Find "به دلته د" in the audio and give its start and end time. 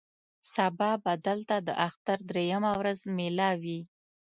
1.03-1.69